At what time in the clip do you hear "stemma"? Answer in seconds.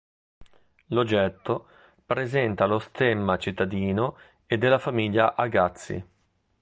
2.79-3.37